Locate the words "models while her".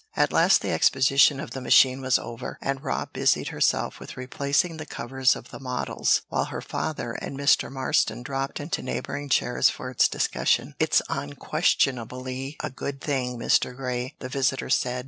5.59-6.59